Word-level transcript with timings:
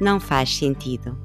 não 0.00 0.18
faz 0.20 0.56
sentido. 0.56 1.16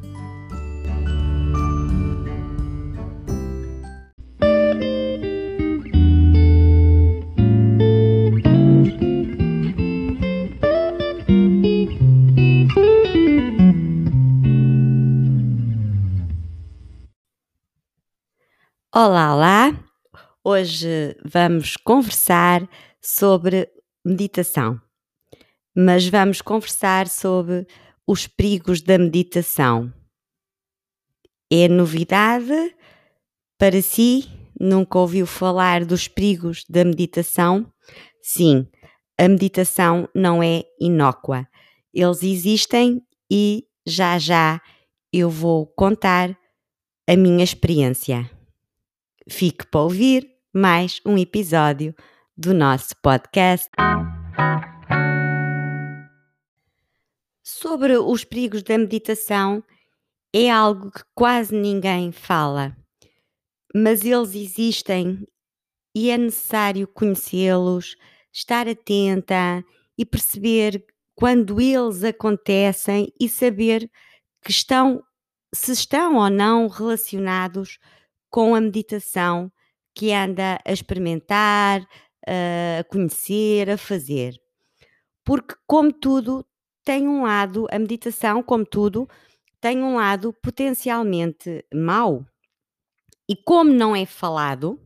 Olá, 18.91 19.33
olá! 19.33 19.79
Hoje 20.43 21.15
vamos 21.23 21.77
conversar 21.77 22.67
sobre 23.01 23.69
meditação, 24.03 24.81
mas 25.75 26.07
vamos 26.09 26.41
conversar 26.41 27.07
sobre 27.07 27.65
os 28.09 28.25
perigos 28.25 28.81
da 28.81 28.97
meditação. 28.97 29.93
É 31.47 31.67
novidade 31.67 32.75
para 33.55 33.83
si? 33.83 34.27
Nunca 34.59 34.97
ouviu 34.97 35.27
falar 35.27 35.85
dos 35.85 36.07
perigos 36.07 36.65
da 36.67 36.83
meditação? 36.83 37.71
Sim, 38.19 38.67
a 39.15 39.27
meditação 39.27 40.09
não 40.15 40.41
é 40.41 40.63
inócua. 40.81 41.47
Eles 41.93 42.23
existem 42.23 42.99
e 43.31 43.67
já 43.85 44.17
já 44.17 44.59
eu 45.13 45.29
vou 45.29 45.67
contar 45.67 46.35
a 47.07 47.15
minha 47.15 47.43
experiência. 47.43 48.27
Fique 49.29 49.67
para 49.67 49.81
ouvir 49.81 50.27
mais 50.51 50.99
um 51.05 51.15
episódio 51.15 51.93
do 52.35 52.55
nosso 52.55 52.95
podcast. 53.03 53.69
Sobre 57.51 57.97
os 57.97 58.23
perigos 58.23 58.61
da 58.61 58.77
meditação, 58.77 59.63
é 60.31 60.51
algo 60.51 60.91
que 60.91 61.01
quase 61.15 61.55
ninguém 61.55 62.11
fala, 62.11 62.77
mas 63.73 64.05
eles 64.05 64.35
existem 64.35 65.27
e 65.95 66.11
é 66.11 66.17
necessário 66.17 66.87
conhecê-los, 66.87 67.95
estar 68.31 68.67
atenta 68.67 69.65
e 69.97 70.05
perceber 70.05 70.85
quando 71.15 71.59
eles 71.59 72.03
acontecem 72.03 73.11
e 73.19 73.27
saber 73.27 73.89
que 74.43 74.51
estão, 74.51 75.03
se 75.51 75.71
estão 75.71 76.17
ou 76.17 76.29
não 76.29 76.67
relacionados 76.67 77.79
com 78.29 78.53
a 78.53 78.61
meditação 78.61 79.51
que 79.95 80.13
anda 80.13 80.59
a 80.63 80.71
experimentar, 80.71 81.81
a 82.27 82.83
conhecer, 82.83 83.71
a 83.71 83.77
fazer. 83.77 84.39
Porque, 85.25 85.55
como 85.65 85.91
tudo, 85.91 86.45
tem 86.89 87.07
um 87.07 87.21
lado, 87.21 87.67
a 87.69 87.77
meditação, 87.77 88.41
como 88.41 88.65
tudo, 88.65 89.07
tem 89.61 89.83
um 89.83 89.97
lado 89.97 90.33
potencialmente 90.41 91.63
mau. 91.71 92.25
E 93.29 93.35
como 93.35 93.71
não 93.71 93.95
é 93.95 94.07
falado, 94.07 94.81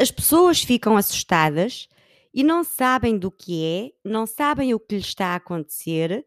as 0.00 0.10
pessoas 0.10 0.62
ficam 0.62 0.96
assustadas 0.96 1.90
e 2.32 2.42
não 2.42 2.64
sabem 2.64 3.18
do 3.18 3.30
que 3.30 3.66
é, 3.66 4.08
não 4.08 4.26
sabem 4.26 4.72
o 4.72 4.80
que 4.80 4.94
lhes 4.94 5.08
está 5.08 5.26
a 5.26 5.34
acontecer, 5.34 6.24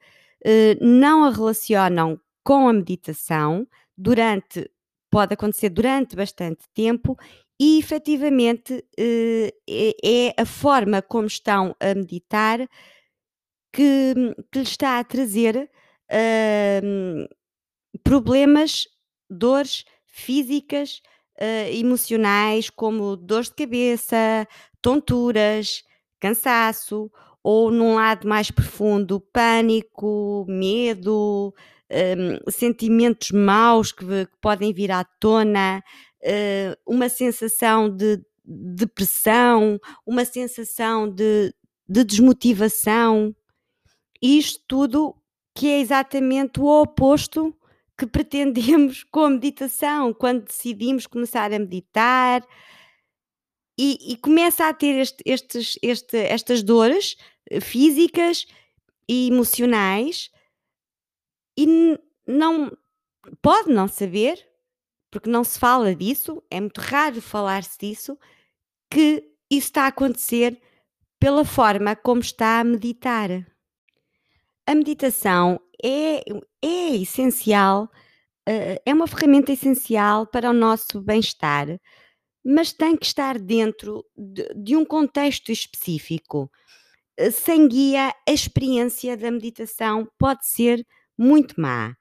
não 0.79 1.23
a 1.23 1.31
relacionam 1.31 2.21
com 2.43 2.67
a 2.67 2.73
meditação 2.73 3.67
durante 3.97 4.69
pode 5.09 5.33
acontecer 5.33 5.69
durante 5.69 6.15
bastante 6.15 6.65
tempo 6.75 7.17
e 7.59 7.79
efetivamente 7.79 8.85
é, 8.95 9.51
é 9.67 10.33
a 10.39 10.45
forma 10.45 11.01
como 11.01 11.25
estão 11.25 11.75
a 11.79 11.95
meditar 11.95 12.59
que, 13.71 14.13
que 14.51 14.59
lhe 14.59 14.63
está 14.63 14.99
a 14.99 15.03
trazer 15.03 15.69
uh, 16.11 17.35
problemas, 18.03 18.87
dores 19.29 19.85
físicas, 20.05 21.01
uh, 21.39 21.73
emocionais, 21.73 22.69
como 22.69 23.15
dores 23.15 23.49
de 23.49 23.55
cabeça, 23.55 24.47
tonturas, 24.81 25.83
cansaço, 26.19 27.11
ou 27.43 27.71
num 27.71 27.95
lado 27.95 28.27
mais 28.27 28.51
profundo, 28.51 29.19
pânico, 29.19 30.45
medo, 30.47 31.53
um, 31.91 32.51
sentimentos 32.51 33.31
maus 33.31 33.91
que, 33.91 34.05
que, 34.05 34.37
podem 34.41 34.73
vir 34.73 34.91
à 34.91 35.03
tona, 35.03 35.81
uh, 36.23 36.75
uma 36.85 37.09
sensação 37.09 37.89
de 37.89 38.21
depressão, 38.45 39.79
uma 40.05 40.25
sensação 40.25 41.09
de, 41.09 41.53
de 41.87 42.03
desmotivação. 42.03 43.35
Isto 44.21 44.63
tudo 44.67 45.15
que 45.55 45.67
é 45.67 45.79
exatamente 45.79 46.59
o 46.59 46.65
oposto 46.65 47.55
que 47.97 48.07
pretendemos 48.07 49.03
com 49.11 49.25
a 49.25 49.29
meditação, 49.29 50.13
quando 50.13 50.45
decidimos 50.45 51.05
começar 51.05 51.51
a 51.51 51.59
meditar 51.59 52.45
e, 53.77 54.13
e 54.13 54.17
começa 54.17 54.67
a 54.67 54.73
ter 54.73 54.99
este, 54.99 55.23
estes, 55.25 55.77
este, 55.81 56.17
estas 56.17 56.63
dores 56.63 57.17
eh, 57.49 57.59
físicas 57.59 58.45
e 59.07 59.27
emocionais 59.27 60.29
e 61.57 61.97
não 62.27 62.71
pode 63.41 63.69
não 63.69 63.87
saber, 63.87 64.45
porque 65.11 65.29
não 65.29 65.43
se 65.43 65.59
fala 65.59 65.95
disso, 65.95 66.43
é 66.49 66.59
muito 66.61 66.79
raro 66.79 67.21
falar-se 67.21 67.77
disso, 67.77 68.17
que 68.89 69.29
isso 69.49 69.67
está 69.67 69.83
a 69.83 69.87
acontecer 69.87 70.61
pela 71.19 71.43
forma 71.43 71.95
como 71.95 72.21
está 72.21 72.59
a 72.59 72.63
meditar. 72.63 73.29
A 74.69 74.75
meditação 74.75 75.59
é, 75.83 76.23
é 76.61 76.95
essencial, 76.95 77.89
eh, 78.47 78.79
é 78.85 78.93
uma 78.93 79.07
ferramenta 79.07 79.51
essencial 79.51 80.27
para 80.27 80.51
o 80.51 80.53
nosso 80.53 81.01
bem-estar, 81.01 81.81
mas 82.45 82.71
tem 82.71 82.95
que 82.95 83.07
estar 83.07 83.39
dentro 83.39 84.05
de, 84.15 84.47
de 84.53 84.75
um 84.75 84.85
contexto 84.85 85.51
específico. 85.51 86.51
Eh, 87.17 87.31
sem 87.31 87.67
guia, 87.67 88.13
a 88.27 88.31
experiência 88.31 89.17
da 89.17 89.31
meditação 89.31 90.07
pode 90.19 90.45
ser 90.45 90.85
muito 91.17 91.59
má. 91.59 91.95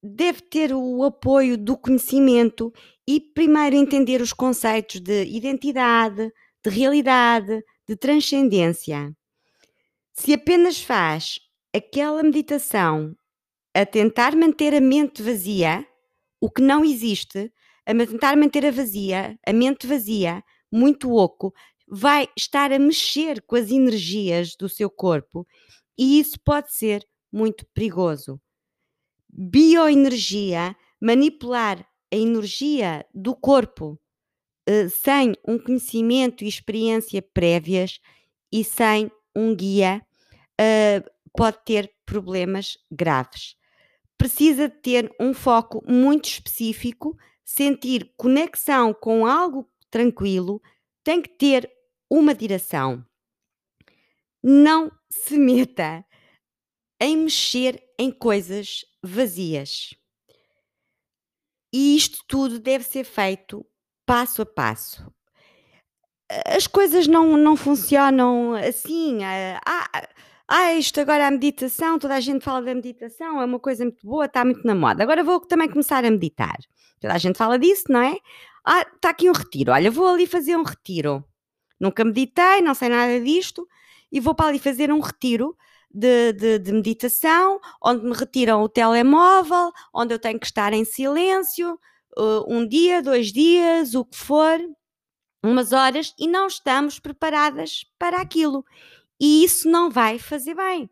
Deve 0.00 0.42
ter 0.42 0.72
o 0.72 1.02
apoio 1.02 1.58
do 1.58 1.76
conhecimento 1.76 2.72
e 3.08 3.20
primeiro 3.20 3.74
entender 3.74 4.22
os 4.22 4.32
conceitos 4.32 5.00
de 5.00 5.24
identidade, 5.24 6.32
de 6.64 6.70
realidade, 6.70 7.60
de 7.88 7.96
transcendência. 7.96 9.12
Se 10.12 10.32
apenas 10.32 10.80
faz 10.80 11.40
aquela 11.76 12.22
meditação 12.22 13.14
a 13.74 13.84
tentar 13.84 14.34
manter 14.34 14.74
a 14.74 14.80
mente 14.80 15.22
vazia, 15.22 15.86
o 16.40 16.50
que 16.50 16.62
não 16.62 16.82
existe, 16.82 17.52
a 17.84 17.92
tentar 17.92 18.36
manter 18.36 18.64
a 18.64 18.70
vazia, 18.70 19.38
a 19.46 19.52
mente 19.52 19.86
vazia, 19.86 20.42
muito 20.72 21.12
oco, 21.12 21.52
vai 21.86 22.28
estar 22.36 22.72
a 22.72 22.78
mexer 22.78 23.42
com 23.42 23.56
as 23.56 23.70
energias 23.70 24.56
do 24.56 24.68
seu 24.68 24.88
corpo 24.88 25.46
e 25.98 26.18
isso 26.18 26.40
pode 26.40 26.72
ser 26.72 27.06
muito 27.30 27.66
perigoso. 27.74 28.40
Bioenergia, 29.28 30.74
manipular 31.00 31.86
a 32.10 32.16
energia 32.16 33.04
do 33.14 33.36
corpo 33.36 34.00
uh, 34.68 34.88
sem 34.88 35.34
um 35.46 35.58
conhecimento 35.58 36.42
e 36.42 36.48
experiência 36.48 37.20
prévias 37.20 38.00
e 38.50 38.64
sem 38.64 39.10
um 39.34 39.54
guia 39.54 40.02
uh, 40.58 41.15
pode 41.36 41.58
ter 41.64 41.92
problemas 42.04 42.78
graves. 42.90 43.56
Precisa 44.18 44.68
ter 44.68 45.14
um 45.20 45.34
foco 45.34 45.82
muito 45.86 46.24
específico, 46.24 47.16
sentir 47.44 48.12
conexão 48.16 48.94
com 48.94 49.26
algo 49.26 49.70
tranquilo, 49.90 50.60
tem 51.04 51.20
que 51.20 51.28
ter 51.28 51.70
uma 52.10 52.34
direção. 52.34 53.04
Não 54.42 54.90
se 55.10 55.36
meta 55.38 56.04
em 57.00 57.16
mexer 57.16 57.82
em 57.98 58.10
coisas 58.10 58.84
vazias. 59.02 59.94
E 61.72 61.96
isto 61.96 62.24
tudo 62.26 62.58
deve 62.58 62.84
ser 62.84 63.04
feito 63.04 63.66
passo 64.06 64.42
a 64.42 64.46
passo. 64.46 65.12
As 66.46 66.66
coisas 66.66 67.06
não, 67.06 67.36
não 67.36 67.56
funcionam 67.56 68.54
assim. 68.54 69.22
Ah, 69.22 69.60
ah, 69.66 70.08
isto 70.78 71.00
agora 71.00 71.26
a 71.26 71.30
meditação, 71.30 71.98
toda 71.98 72.14
a 72.14 72.20
gente 72.20 72.44
fala 72.44 72.62
da 72.62 72.74
meditação, 72.74 73.40
é 73.40 73.44
uma 73.44 73.58
coisa 73.58 73.84
muito 73.84 74.06
boa, 74.06 74.26
está 74.26 74.44
muito 74.44 74.64
na 74.66 74.74
moda. 74.74 75.02
Agora 75.02 75.24
vou 75.24 75.40
também 75.40 75.68
começar 75.68 76.04
a 76.04 76.10
meditar. 76.10 76.56
Toda 77.00 77.14
a 77.14 77.18
gente 77.18 77.36
fala 77.36 77.58
disso, 77.58 77.84
não 77.88 78.00
é? 78.00 78.16
Ah, 78.64 78.82
está 78.82 79.10
aqui 79.10 79.28
um 79.28 79.32
retiro. 79.32 79.72
Olha, 79.72 79.90
vou 79.90 80.06
ali 80.08 80.26
fazer 80.26 80.56
um 80.56 80.62
retiro. 80.62 81.24
Nunca 81.80 82.04
meditei, 82.04 82.60
não 82.62 82.74
sei 82.74 82.88
nada 82.88 83.20
disto, 83.20 83.66
e 84.10 84.20
vou 84.20 84.34
para 84.34 84.48
ali 84.48 84.58
fazer 84.58 84.90
um 84.92 85.00
retiro 85.00 85.56
de, 85.90 86.32
de, 86.32 86.58
de, 86.58 86.72
meditação, 86.72 87.60
onde 87.82 88.04
me 88.04 88.14
retiram 88.14 88.62
o 88.62 88.68
telemóvel, 88.68 89.72
onde 89.94 90.14
eu 90.14 90.18
tenho 90.18 90.38
que 90.38 90.46
estar 90.46 90.72
em 90.72 90.84
silêncio, 90.84 91.78
uh, 92.18 92.44
um 92.46 92.66
dia, 92.66 93.02
dois 93.02 93.32
dias, 93.32 93.94
o 93.94 94.04
que 94.04 94.16
for, 94.16 94.58
umas 95.42 95.72
horas, 95.72 96.14
e 96.18 96.26
não 96.26 96.46
estamos 96.46 96.98
preparadas 96.98 97.84
para 97.98 98.20
aquilo. 98.20 98.64
E 99.20 99.44
isso 99.44 99.68
não 99.70 99.90
vai 99.90 100.18
fazer 100.18 100.54
bem. 100.54 100.90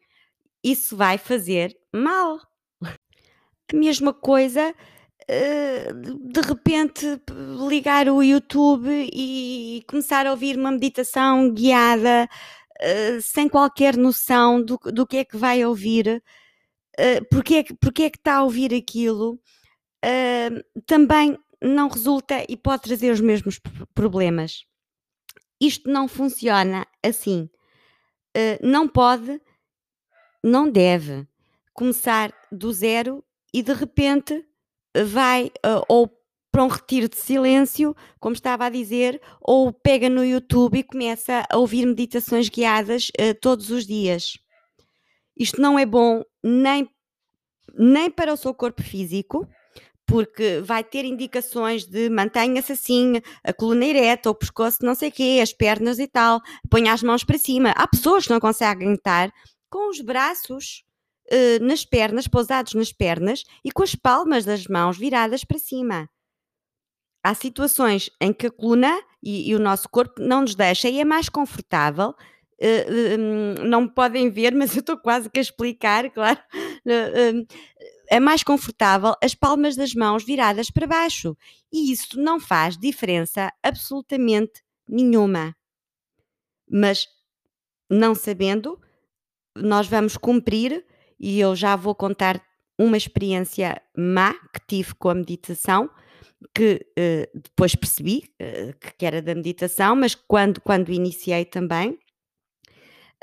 Isso 0.62 0.96
vai 0.96 1.18
fazer 1.18 1.76
mal. 1.92 2.40
A 2.82 3.76
mesma 3.76 4.12
coisa 4.12 4.74
de 5.26 6.40
repente 6.42 7.06
ligar 7.68 8.08
o 8.08 8.22
YouTube 8.22 8.88
e 9.10 9.82
começar 9.88 10.26
a 10.26 10.30
ouvir 10.30 10.56
uma 10.58 10.70
meditação 10.70 11.50
guiada 11.50 12.28
sem 13.22 13.48
qualquer 13.48 13.96
noção 13.96 14.62
do, 14.62 14.78
do 14.92 15.06
que 15.06 15.18
é 15.18 15.24
que 15.24 15.36
vai 15.36 15.64
ouvir, 15.64 16.22
porque, 17.30 17.54
é 17.54 17.62
que, 17.62 17.74
porque 17.74 18.02
é 18.02 18.10
que 18.10 18.18
está 18.18 18.36
a 18.36 18.42
ouvir 18.42 18.74
aquilo, 18.74 19.40
também 20.86 21.38
não 21.62 21.88
resulta 21.88 22.44
e 22.46 22.56
pode 22.56 22.82
trazer 22.82 23.10
os 23.10 23.20
mesmos 23.20 23.58
problemas. 23.94 24.66
Isto 25.58 25.90
não 25.90 26.06
funciona 26.06 26.86
assim. 27.02 27.48
Não 28.62 28.88
pode, 28.88 29.40
não 30.42 30.68
deve 30.70 31.26
começar 31.72 32.32
do 32.50 32.72
zero 32.72 33.24
e 33.52 33.62
de 33.62 33.72
repente 33.72 34.44
vai 35.06 35.46
uh, 35.46 35.84
ou 35.88 36.08
para 36.52 36.62
um 36.62 36.68
retiro 36.68 37.08
de 37.08 37.16
silêncio, 37.16 37.96
como 38.20 38.34
estava 38.34 38.66
a 38.66 38.70
dizer, 38.70 39.20
ou 39.40 39.72
pega 39.72 40.08
no 40.08 40.24
YouTube 40.24 40.78
e 40.78 40.84
começa 40.84 41.44
a 41.50 41.58
ouvir 41.58 41.84
meditações 41.84 42.48
guiadas 42.48 43.08
uh, 43.20 43.34
todos 43.40 43.70
os 43.70 43.84
dias. 43.84 44.38
Isto 45.36 45.60
não 45.60 45.76
é 45.76 45.84
bom 45.84 46.22
nem, 46.42 46.88
nem 47.76 48.08
para 48.08 48.32
o 48.32 48.36
seu 48.36 48.54
corpo 48.54 48.82
físico, 48.84 49.48
porque 50.06 50.60
vai 50.60 50.84
ter 50.84 51.04
indicações 51.04 51.86
de 51.86 52.10
mantenha-se 52.10 52.72
assim, 52.72 53.20
a 53.42 53.52
coluna 53.52 53.84
ereta, 53.84 54.30
o 54.30 54.34
pescoço 54.34 54.78
não 54.82 54.94
sei 54.94 55.08
o 55.08 55.12
quê, 55.12 55.40
as 55.42 55.52
pernas 55.52 55.98
e 55.98 56.06
tal, 56.06 56.40
ponha 56.70 56.92
as 56.92 57.02
mãos 57.02 57.24
para 57.24 57.38
cima. 57.38 57.70
Há 57.70 57.86
pessoas 57.88 58.24
que 58.24 58.32
não 58.32 58.40
conseguem 58.40 58.92
estar 58.92 59.32
com 59.70 59.90
os 59.90 60.00
braços 60.00 60.84
uh, 61.32 61.64
nas 61.64 61.84
pernas, 61.84 62.28
pousados 62.28 62.74
nas 62.74 62.92
pernas 62.92 63.44
e 63.64 63.72
com 63.72 63.82
as 63.82 63.94
palmas 63.94 64.44
das 64.44 64.66
mãos 64.66 64.98
viradas 64.98 65.44
para 65.44 65.58
cima. 65.58 66.08
Há 67.22 67.34
situações 67.34 68.10
em 68.20 68.32
que 68.32 68.46
a 68.48 68.50
coluna 68.50 69.00
e, 69.22 69.50
e 69.50 69.54
o 69.54 69.58
nosso 69.58 69.88
corpo 69.88 70.20
não 70.20 70.42
nos 70.42 70.54
deixa 70.54 70.88
e 70.88 71.00
é 71.00 71.04
mais 71.04 71.28
confortável. 71.28 72.14
Uh, 72.60 73.18
um, 73.18 73.54
não 73.66 73.82
me 73.82 73.90
podem 73.90 74.30
ver, 74.30 74.54
mas 74.54 74.76
eu 74.76 74.80
estou 74.80 74.96
quase 74.98 75.28
que 75.30 75.38
a 75.38 75.42
explicar, 75.42 76.08
claro. 76.12 76.38
Uh, 76.86 77.46
é 78.08 78.20
mais 78.20 78.42
confortável 78.42 79.14
as 79.22 79.34
palmas 79.34 79.76
das 79.76 79.94
mãos 79.94 80.24
viradas 80.24 80.70
para 80.70 80.86
baixo. 80.86 81.36
E 81.72 81.92
isso 81.92 82.20
não 82.20 82.38
faz 82.38 82.76
diferença 82.76 83.52
absolutamente 83.62 84.62
nenhuma. 84.88 85.56
Mas 86.70 87.06
não 87.90 88.14
sabendo, 88.14 88.80
nós 89.56 89.86
vamos 89.86 90.16
cumprir 90.16 90.84
e 91.18 91.40
eu 91.40 91.54
já 91.54 91.76
vou 91.76 91.94
contar 91.94 92.42
uma 92.78 92.96
experiência 92.96 93.80
má 93.96 94.34
que 94.52 94.60
tive 94.66 94.94
com 94.94 95.08
a 95.08 95.14
meditação, 95.14 95.88
que 96.54 96.86
uh, 96.98 97.38
depois 97.38 97.74
percebi 97.74 98.24
uh, 98.40 98.74
que 98.98 99.06
era 99.06 99.22
da 99.22 99.34
meditação, 99.34 99.94
mas 99.94 100.14
quando, 100.14 100.60
quando 100.60 100.92
iniciei 100.92 101.44
também. 101.44 101.98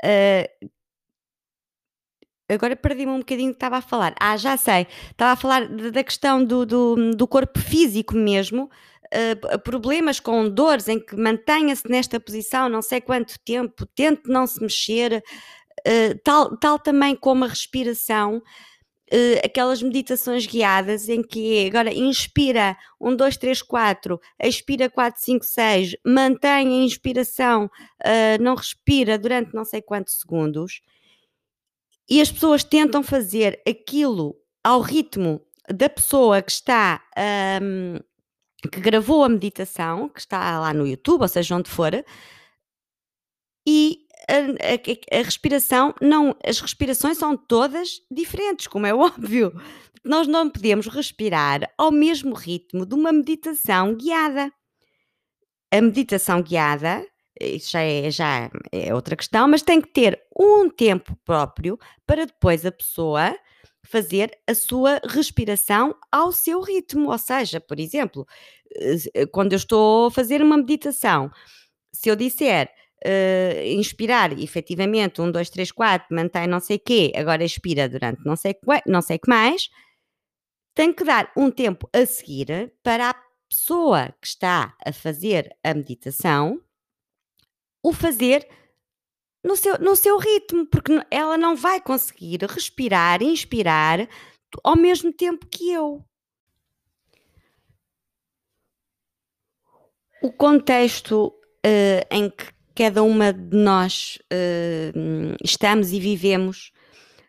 Uh, 0.02 0.70
agora 2.52 2.76
perdi-me 2.76 3.12
um 3.12 3.18
bocadinho 3.18 3.50
que 3.50 3.56
estava 3.56 3.78
a 3.78 3.82
falar. 3.82 4.14
Ah, 4.20 4.36
já 4.36 4.56
sei. 4.56 4.86
Estava 5.10 5.32
a 5.32 5.36
falar 5.36 5.66
da 5.66 6.04
questão 6.04 6.44
do, 6.44 6.64
do, 6.66 7.10
do 7.12 7.26
corpo 7.26 7.58
físico 7.58 8.14
mesmo. 8.14 8.70
Uh, 9.14 9.58
problemas 9.58 10.18
com 10.18 10.48
dores 10.48 10.88
em 10.88 10.98
que 10.98 11.14
mantenha-se 11.14 11.86
nesta 11.86 12.18
posição 12.18 12.66
não 12.70 12.80
sei 12.80 12.98
quanto 12.98 13.38
tempo, 13.40 13.84
tente 13.94 14.22
não 14.26 14.46
se 14.46 14.58
mexer, 14.62 15.22
eh, 15.84 16.14
tal, 16.24 16.56
tal 16.56 16.78
também 16.78 17.16
como 17.16 17.44
a 17.44 17.48
respiração, 17.48 18.36
uh, 18.38 19.40
aquelas 19.44 19.82
meditações 19.82 20.46
guiadas 20.46 21.08
em 21.08 21.22
que 21.22 21.58
é, 21.58 21.66
agora 21.66 21.92
inspira 21.92 22.76
1, 23.00 23.16
2, 23.16 23.36
3, 23.36 23.62
4, 23.62 24.20
expira 24.40 24.88
4, 24.88 25.20
5, 25.20 25.44
6, 25.44 25.96
mantém 26.06 26.50
a 26.50 26.84
inspiração, 26.84 27.66
uh, 27.66 28.42
não 28.42 28.54
respira 28.54 29.18
durante 29.18 29.54
não 29.54 29.64
sei 29.64 29.82
quantos 29.82 30.18
segundos, 30.18 30.80
e 32.12 32.20
as 32.20 32.30
pessoas 32.30 32.62
tentam 32.62 33.02
fazer 33.02 33.62
aquilo 33.66 34.36
ao 34.62 34.82
ritmo 34.82 35.40
da 35.66 35.88
pessoa 35.88 36.42
que 36.42 36.52
está. 36.52 37.02
Um, 37.62 37.98
que 38.70 38.80
gravou 38.80 39.24
a 39.24 39.30
meditação, 39.30 40.10
que 40.10 40.20
está 40.20 40.60
lá 40.60 40.74
no 40.74 40.86
YouTube, 40.86 41.22
ou 41.22 41.28
seja, 41.28 41.56
onde 41.56 41.70
for, 41.70 41.92
e 43.66 44.06
a, 44.28 44.34
a, 44.36 45.18
a, 45.18 45.22
respiração 45.22 45.94
não, 46.02 46.36
as 46.46 46.60
respirações 46.60 47.16
são 47.16 47.34
todas 47.34 48.02
diferentes, 48.10 48.66
como 48.66 48.86
é 48.86 48.92
óbvio. 48.94 49.50
Nós 50.04 50.26
não 50.26 50.50
podemos 50.50 50.88
respirar 50.88 51.72
ao 51.78 51.90
mesmo 51.90 52.34
ritmo 52.34 52.84
de 52.84 52.94
uma 52.94 53.10
meditação 53.10 53.96
guiada. 53.96 54.52
A 55.72 55.80
meditação 55.80 56.42
guiada, 56.42 57.06
isso 57.46 57.72
já 57.72 57.82
é, 57.82 58.10
já 58.10 58.50
é 58.70 58.94
outra 58.94 59.16
questão, 59.16 59.48
mas 59.48 59.62
tem 59.62 59.80
que 59.80 59.88
ter 59.88 60.20
um 60.38 60.68
tempo 60.68 61.16
próprio 61.24 61.78
para 62.06 62.26
depois 62.26 62.64
a 62.66 62.72
pessoa 62.72 63.36
fazer 63.84 64.38
a 64.46 64.54
sua 64.54 65.00
respiração 65.04 65.94
ao 66.10 66.32
seu 66.32 66.60
ritmo. 66.60 67.10
Ou 67.10 67.18
seja, 67.18 67.60
por 67.60 67.78
exemplo, 67.78 68.26
eh, 69.14 69.26
quando 69.26 69.52
eu 69.52 69.56
estou 69.56 70.06
a 70.06 70.10
fazer 70.10 70.42
uma 70.42 70.56
meditação, 70.56 71.30
se 71.92 72.08
eu 72.08 72.16
disser 72.16 72.70
uh, 73.04 73.62
inspirar 73.66 74.38
efetivamente, 74.38 75.20
um, 75.20 75.30
dois, 75.30 75.50
três, 75.50 75.70
quatro, 75.70 76.14
mantém 76.14 76.46
não 76.46 76.60
sei 76.60 76.78
quê, 76.78 77.12
agora 77.14 77.44
expira 77.44 77.88
durante 77.88 78.24
não 78.24 78.36
sei, 78.36 78.56
não 78.86 79.02
sei 79.02 79.18
que 79.18 79.28
mais, 79.28 79.68
tem 80.74 80.92
que 80.92 81.04
dar 81.04 81.30
um 81.36 81.50
tempo 81.50 81.88
a 81.92 82.06
seguir 82.06 82.72
para 82.82 83.10
a 83.10 83.14
pessoa 83.48 84.14
que 84.20 84.26
está 84.26 84.74
a 84.84 84.92
fazer 84.92 85.54
a 85.62 85.74
meditação 85.74 86.60
o 87.82 87.92
fazer 87.92 88.46
no 89.42 89.56
seu, 89.56 89.78
no 89.78 89.96
seu 89.96 90.18
ritmo, 90.18 90.66
porque 90.66 90.92
ela 91.10 91.36
não 91.36 91.56
vai 91.56 91.80
conseguir 91.80 92.38
respirar, 92.44 93.22
inspirar 93.22 94.08
ao 94.62 94.76
mesmo 94.76 95.12
tempo 95.12 95.46
que 95.46 95.70
eu. 95.72 96.04
O 100.22 100.32
contexto 100.32 101.26
uh, 101.26 102.06
em 102.10 102.30
que 102.30 102.46
cada 102.74 103.02
uma 103.02 103.32
de 103.32 103.56
nós 103.56 104.18
uh, 104.32 105.36
estamos 105.42 105.90
e 105.90 105.98
vivemos 105.98 106.72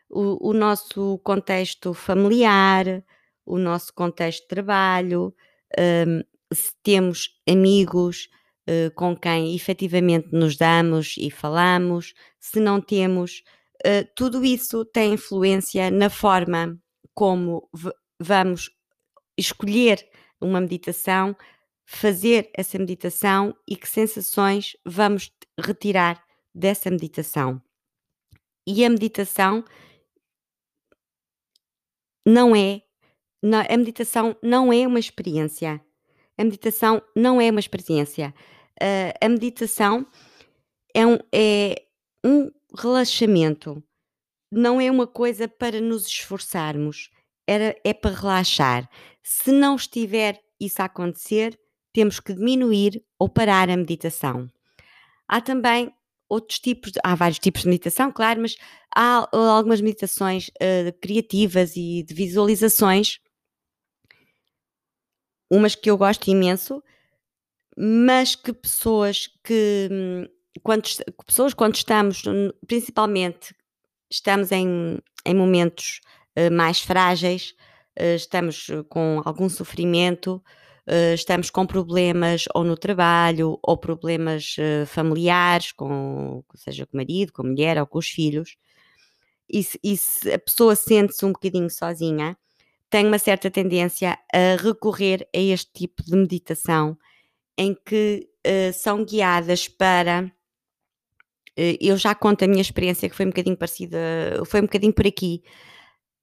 o, 0.09 0.49
o, 0.49 0.53
nosso 0.53 1.17
contexto 1.23 1.93
familiar, 1.93 3.03
o 3.43 3.57
nosso 3.57 3.91
contexto 3.93 4.43
de 4.43 4.47
trabalho, 4.47 5.33
uh, 5.73 6.53
se 6.53 6.71
temos 6.83 7.41
amigos 7.49 8.29
uh, 8.69 8.91
com 8.95 9.15
quem 9.15 9.55
efetivamente 9.55 10.29
nos 10.31 10.57
damos 10.57 11.15
e 11.17 11.29
falamos, 11.31 12.13
se 12.39 12.59
não 12.59 12.81
temos, 12.81 13.43
tudo 14.15 14.45
isso 14.45 14.85
tem 14.85 15.15
influência 15.15 15.91
na 15.91 16.09
forma 16.09 16.79
como 17.13 17.69
vamos 18.17 18.69
escolher 19.37 20.07
uma 20.41 20.61
meditação, 20.61 21.35
fazer 21.85 22.49
essa 22.53 22.77
meditação 22.77 23.55
e 23.67 23.75
que 23.75 23.87
sensações 23.87 24.77
vamos 24.85 25.31
retirar 25.59 26.23
dessa 26.53 26.89
meditação. 26.89 27.61
E 28.65 28.85
a 28.85 28.89
meditação 28.89 29.63
não 32.25 32.55
é, 32.55 32.81
a 33.69 33.77
meditação 33.77 34.35
não 34.41 34.71
é 34.71 34.87
uma 34.87 34.99
experiência. 34.99 35.83
A 36.37 36.43
meditação 36.43 37.01
não 37.15 37.39
é 37.41 37.51
uma 37.51 37.59
experiência. 37.59 38.33
Uh, 38.81 39.13
a 39.21 39.29
meditação 39.29 40.05
é 40.93 41.05
um, 41.05 41.17
é 41.33 41.85
um 42.23 42.51
relaxamento, 42.77 43.83
não 44.51 44.79
é 44.79 44.89
uma 44.89 45.07
coisa 45.07 45.47
para 45.47 45.79
nos 45.79 46.05
esforçarmos, 46.07 47.09
é, 47.47 47.79
é 47.83 47.93
para 47.93 48.15
relaxar. 48.15 48.89
Se 49.21 49.51
não 49.51 49.75
estiver 49.75 50.39
isso 50.59 50.81
a 50.81 50.85
acontecer, 50.85 51.59
temos 51.93 52.19
que 52.19 52.33
diminuir 52.33 53.03
ou 53.19 53.29
parar 53.29 53.69
a 53.69 53.77
meditação. 53.77 54.49
Há 55.27 55.41
também 55.41 55.93
outros 56.27 56.59
tipos 56.59 56.91
há 57.03 57.15
vários 57.15 57.39
tipos 57.39 57.61
de 57.61 57.69
meditação, 57.69 58.11
claro, 58.11 58.41
mas 58.41 58.57
há 58.95 59.27
algumas 59.31 59.81
meditações 59.81 60.49
uh, 60.49 60.91
criativas 60.99 61.75
e 61.75 62.03
de 62.03 62.13
visualizações, 62.13 63.19
umas 65.49 65.75
que 65.75 65.89
eu 65.89 65.97
gosto 65.97 66.27
imenso, 66.29 66.83
mas 67.77 68.35
que 68.35 68.53
pessoas 68.53 69.29
que 69.43 69.89
hum, 69.91 70.27
quando, 70.61 70.83
pessoas 71.25 71.53
quando 71.53 71.75
estamos, 71.75 72.23
principalmente 72.67 73.55
estamos 74.09 74.51
em, 74.51 74.99
em 75.25 75.35
momentos 75.35 75.99
uh, 76.37 76.53
mais 76.53 76.79
frágeis, 76.79 77.55
uh, 77.99 78.15
estamos 78.15 78.67
com 78.89 79.21
algum 79.25 79.49
sofrimento, 79.49 80.43
estamos 81.15 81.49
com 81.49 81.65
problemas 81.65 82.43
ou 82.53 82.65
no 82.65 82.75
trabalho 82.75 83.57
ou 83.63 83.77
problemas 83.77 84.57
familiares, 84.85 85.71
com, 85.71 86.43
seja 86.55 86.85
com 86.85 86.97
o 86.97 86.97
marido, 86.97 87.31
com 87.31 87.41
a 87.41 87.45
mulher 87.45 87.79
ou 87.79 87.87
com 87.87 87.99
os 87.99 88.09
filhos, 88.09 88.57
e 89.49 89.63
se, 89.63 89.79
e 89.81 89.95
se 89.95 90.29
a 90.33 90.37
pessoa 90.37 90.75
sente-se 90.75 91.23
um 91.25 91.31
bocadinho 91.31 91.69
sozinha, 91.69 92.37
tem 92.89 93.07
uma 93.07 93.17
certa 93.17 93.49
tendência 93.49 94.17
a 94.33 94.61
recorrer 94.61 95.25
a 95.33 95.39
este 95.39 95.71
tipo 95.71 96.03
de 96.03 96.15
meditação 96.17 96.97
em 97.57 97.75
que 97.75 98.29
são 98.73 99.05
guiadas 99.05 99.67
para 99.67 100.31
eh, 101.57 101.77
eu 101.81 101.97
já 101.97 102.15
conto 102.15 102.43
a 102.43 102.47
minha 102.47 102.61
experiência 102.61 103.09
que 103.09 103.15
foi 103.15 103.25
um 103.25 103.29
bocadinho 103.29 103.57
parecida, 103.57 103.97
foi 104.45 104.59
um 104.61 104.63
bocadinho 104.63 104.93
por 104.93 105.05
aqui. 105.07 105.43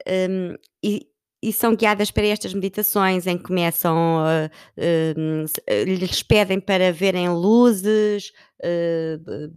Um, 0.09 0.55
e, 0.83 1.07
e, 1.43 1.53
são 1.53 1.77
guiadas 1.77 2.11
para 2.11 2.27
estas 2.27 2.55
meditações 2.55 3.27
em 3.27 3.37
que 3.39 3.45
começam, 3.45 4.25
uh, 4.25 4.51
uh, 4.79 5.85
lhes 5.85 6.23
pedem 6.23 6.61
para 6.61 6.93
verem 6.93 7.29
luzes, 7.31 8.33
uh, 8.63 9.53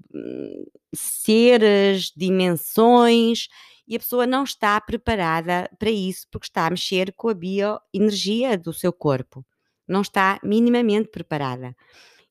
seres, 0.96 2.12
dimensões, 2.15 3.48
e 3.88 3.96
a 3.96 4.00
pessoa 4.00 4.27
não 4.27 4.44
está 4.44 4.80
preparada 4.82 5.70
para 5.80 5.92
isso 5.92 6.27
porque 6.32 6.48
está 6.48 6.68
a 6.68 6.70
mexer 6.70 7.13
com 7.13 7.30
a 7.30 7.34
bioenergia 7.34 8.58
do 8.58 8.74
seu 8.74 8.94
corpo. 8.94 9.46
Não 9.93 10.01
está 10.01 10.39
minimamente 10.43 11.09
preparada. 11.09 11.75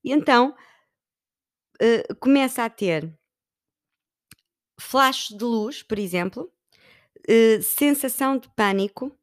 E 0.05 0.13
então 0.13 0.55
começa 2.21 2.65
a 2.65 2.71
ter 2.71 3.13
flashes 4.83 5.37
de 5.37 5.45
luz, 5.45 5.83
por 5.83 5.99
exemplo, 5.99 6.53
uh, 7.29 7.63
sensação 7.63 8.37
de 8.37 8.49
pânico, 8.51 9.17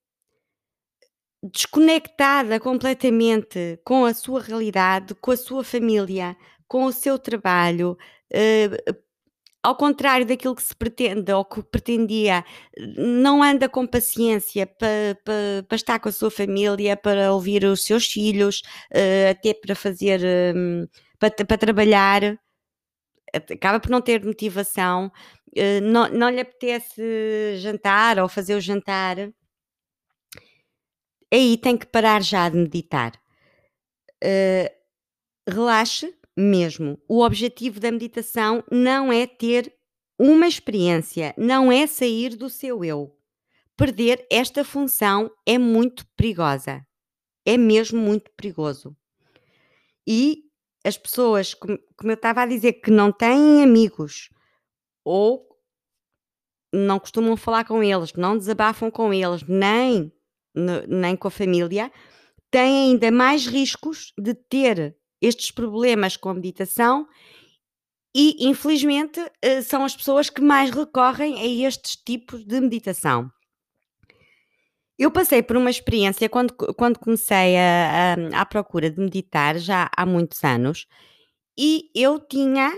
desconectada 1.44 2.60
completamente 2.60 3.80
com 3.84 4.06
a 4.06 4.14
sua 4.14 4.42
realidade, 4.42 5.16
com 5.16 5.32
a 5.32 5.38
sua 5.38 5.64
família, 5.64 6.36
com 6.68 6.86
o 6.86 6.92
seu 6.92 7.18
trabalho, 7.18 7.98
uh, 8.34 9.09
ao 9.62 9.76
contrário 9.76 10.26
daquilo 10.26 10.56
que 10.56 10.64
se 10.64 10.76
pretende 10.76 11.32
ou 11.34 11.44
que 11.44 11.62
pretendia, 11.64 12.46
não 12.98 13.44
anda 13.44 13.68
com 13.68 13.86
paciência 13.86 14.66
para, 14.66 15.76
estar 15.76 16.00
com 16.00 16.10
a 16.10 16.12
sua 16.12 16.32
família, 16.32 16.96
para 16.96 17.34
ouvir 17.34 17.66
os 17.66 17.84
seus 17.84 18.06
filhos, 18.06 18.62
uh, 18.92 19.32
até 19.32 19.54
para 19.54 19.76
fazer, 19.76 20.22
um, 20.56 20.88
para, 21.20 21.58
trabalhar 21.58 22.40
acaba 23.34 23.80
por 23.80 23.92
não 23.92 24.02
ter 24.02 24.26
motivação, 24.26 25.12
eh, 25.56 25.80
não, 25.82 26.10
não 26.10 26.30
lhe 26.30 26.42
apetece 26.42 27.58
jantar 27.58 28.18
ou 28.18 28.28
fazer 28.28 28.56
o 28.56 28.62
jantar, 28.62 29.18
aí 31.32 31.58
tem 31.58 31.78
que 31.78 31.86
parar 31.86 32.24
já 32.24 32.50
de 32.50 32.58
meditar. 32.58 33.12
Relaxe 35.48 36.19
mesmo. 36.40 36.98
O 37.08 37.22
objetivo 37.22 37.80
da 37.80 37.92
meditação 37.92 38.64
não 38.72 39.12
é 39.12 39.28
ter 39.28 39.74
uma 40.18 40.48
experiência, 40.48 41.34
não 41.38 41.72
é 41.72 41.86
sair 41.86 42.36
do 42.36 42.50
seu 42.50 42.84
eu. 42.84 43.16
Perder 43.76 44.26
esta 44.30 44.64
função 44.64 45.32
é 45.46 45.58
muito 45.58 46.06
perigosa. 46.16 46.86
É 47.46 47.58
mesmo 47.58 48.02
muito 48.02 48.32
perigoso. 48.36 48.96
E 50.08 50.44
as 50.84 50.98
pessoas, 50.98 51.54
como, 51.54 51.78
eu 52.04 52.14
estava 52.14 52.42
a 52.42 52.46
dizer, 52.46 52.74
que 52.74 52.92
não 52.92 53.12
têm 53.12 53.64
amigos 53.64 54.30
ou 55.04 55.48
não 56.74 57.00
costumam 57.00 57.36
falar 57.36 57.66
com 57.66 57.84
eles, 57.84 58.14
não 58.14 58.38
desabafam 58.38 58.92
com 58.92 59.14
eles, 59.14 59.44
nem, 59.44 60.12
nem 60.88 61.16
com 61.16 61.28
a 61.28 61.32
família, 61.32 61.92
têm 62.52 62.92
ainda 62.92 63.12
mais 63.12 63.48
riscos 63.48 64.14
de 64.18 64.34
ter 64.34 64.99
estes 65.22 65.52
problemas 65.52 66.16
com 66.18 66.30
a 66.30 66.34
meditação 66.34 67.08
e, 68.16 68.48
infelizmente, 68.48 69.20
eh, 69.42 69.62
são 69.62 69.86
as 69.86 69.96
pessoas 69.96 70.30
que 70.30 70.42
mais 70.42 70.72
recorrem 70.72 71.40
a 71.40 71.68
estes 71.68 71.96
tipos 71.96 72.44
de 72.44 72.60
meditação. 72.60 73.32
Eu 74.98 75.12
passei 75.12 75.42
por 75.42 75.56
uma 75.56 75.70
experiência 75.70 76.28
quando, 76.28 76.54
quando 76.54 77.00
comecei 77.00 77.58
a, 77.58 78.16
a, 78.34 78.42
à 78.42 78.46
procura 78.46 78.90
de 78.90 79.00
meditar, 79.00 79.58
já 79.58 79.90
há 79.96 80.06
muitos 80.06 80.44
anos, 80.44 80.88
e 81.58 81.90
eu 81.96 82.20
tinha. 82.20 82.72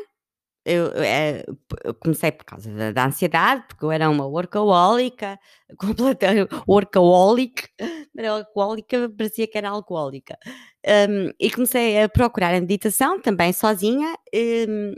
Eu, 0.63 0.91
eh, 0.95 1.43
eu 1.83 1.93
comecei 1.95 2.31
por 2.31 2.45
causa 2.45 2.71
da, 2.71 2.91
da, 2.91 3.05
ansiedade, 3.07 3.63
porque 3.67 3.83
eu 3.83 3.91
era 3.91 4.09
uma 4.09 4.27
workaholica, 4.27 5.39
completa 5.77 6.27
workaholic, 6.67 7.67
alcoólica, 8.29 9.09
parecia 9.17 9.47
que 9.47 9.57
era 9.57 9.69
alcoólica. 9.69 10.37
Um, 10.85 11.31
e 11.39 11.49
comecei 11.51 12.01
a 12.01 12.09
procurar 12.09 12.53
a 12.53 12.61
meditação 12.61 13.19
também 13.19 13.53
sozinha. 13.53 14.15
Um, 14.35 14.95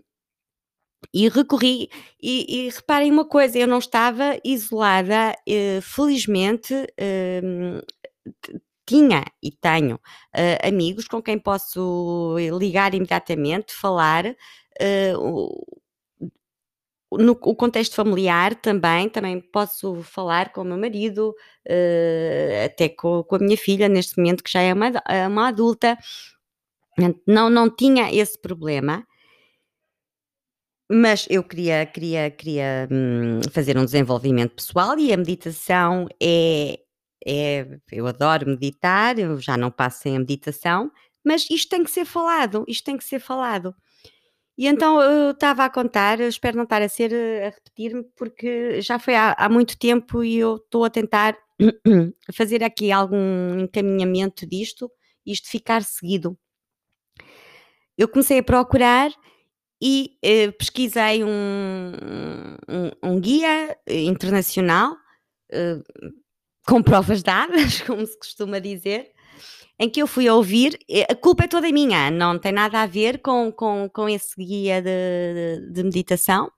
e 1.13 1.27
recorri, 1.29 1.89
e, 2.21 2.65
e, 2.67 2.69
reparem 2.69 3.11
uma 3.11 3.25
coisa, 3.25 3.57
eu 3.57 3.67
não 3.67 3.79
estava 3.79 4.37
isolada, 4.43 5.35
eh, 5.47 5.79
felizmente 5.81 6.73
eh, 6.97 7.41
tinha 8.85 9.23
e 9.41 9.51
tenho 9.51 9.99
eh, 10.33 10.57
amigos 10.67 11.07
com 11.07 11.21
quem 11.21 11.39
posso 11.39 12.35
ligar 12.59 12.93
imediatamente, 12.93 13.73
falar. 13.73 14.35
Eh, 14.79 15.13
no 17.17 17.33
o 17.33 17.55
contexto 17.55 17.95
familiar 17.95 18.55
também, 18.55 19.09
também 19.09 19.39
posso 19.39 20.01
falar 20.03 20.51
com 20.51 20.61
o 20.61 20.65
meu 20.65 20.77
marido, 20.77 21.29
uh, 21.67 22.65
até 22.65 22.89
com, 22.89 23.23
com, 23.23 23.35
a 23.35 23.39
minha 23.39 23.57
filha, 23.57 23.87
neste 23.87 24.17
momento 24.17 24.43
que 24.43 24.51
já 24.51 24.61
é 24.61 24.73
uma, 24.73 24.91
uma 25.29 25.47
adulta. 25.49 25.97
Não, 27.27 27.49
não 27.49 27.69
tinha 27.69 28.13
esse 28.13 28.39
problema. 28.39 29.05
Mas 30.91 31.25
eu 31.29 31.43
queria, 31.43 31.85
queria, 31.85 32.29
queria 32.29 32.87
hum, 32.91 33.41
fazer 33.51 33.77
um 33.77 33.85
desenvolvimento 33.85 34.55
pessoal 34.55 34.97
e 34.99 35.11
a 35.13 35.17
meditação 35.17 36.07
é, 36.21 36.79
é. 37.25 37.67
Eu 37.91 38.05
adoro 38.05 38.47
meditar, 38.47 39.17
eu 39.17 39.39
já 39.39 39.57
não 39.57 39.71
passo 39.71 40.01
sem 40.01 40.15
a 40.15 40.19
meditação, 40.19 40.91
mas 41.25 41.49
isto 41.49 41.69
tem 41.69 41.83
que 41.83 41.89
ser 41.91 42.05
falado, 42.05 42.63
isto 42.67 42.83
tem 42.85 42.97
que 42.97 43.03
ser 43.03 43.19
falado. 43.19 43.73
E 44.57 44.67
então 44.67 45.01
eu 45.01 45.31
estava 45.31 45.65
a 45.65 45.69
contar, 45.69 46.19
eu 46.19 46.29
espero 46.29 46.55
não 46.57 46.63
estar 46.63 46.81
a 46.81 46.89
ser 46.89 47.11
a 47.13 47.49
repetir-me, 47.49 48.03
porque 48.15 48.81
já 48.81 48.99
foi 48.99 49.15
há, 49.15 49.33
há 49.37 49.49
muito 49.49 49.77
tempo 49.77 50.23
e 50.23 50.37
eu 50.37 50.57
estou 50.57 50.85
a 50.85 50.89
tentar 50.89 51.35
fazer 52.33 52.63
aqui 52.63 52.91
algum 52.91 53.59
encaminhamento 53.59 54.45
disto, 54.45 54.91
isto 55.25 55.49
ficar 55.49 55.83
seguido. 55.83 56.37
Eu 57.97 58.07
comecei 58.07 58.39
a 58.39 58.43
procurar 58.43 59.11
e 59.81 60.17
eh, 60.21 60.51
pesquisei 60.51 61.23
um, 61.23 61.91
um, 62.69 63.09
um, 63.11 63.19
guia 63.19 63.77
internacional 63.87 64.95
eh, 65.51 65.79
com 66.65 66.81
provas 66.81 67.21
dadas, 67.21 67.81
como 67.85 68.05
se 68.05 68.17
costuma 68.17 68.59
dizer, 68.59 69.12
em 69.83 69.89
que 69.89 70.01
eu 70.01 70.07
fui 70.07 70.29
ouvir. 70.29 70.79
A 71.09 71.15
culpa 71.15 71.43
é 71.43 71.47
toda 71.47 71.69
minha, 71.71 72.09
não 72.09 72.39
tem 72.39 72.53
nada 72.53 72.81
a 72.81 72.85
ver 72.85 73.21
com, 73.21 73.51
com, 73.51 73.89
com 73.89 74.07
esse 74.07 74.33
guia 74.37 74.81
de, 74.81 75.59
de, 75.59 75.73
de 75.73 75.83
meditação. 75.83 76.49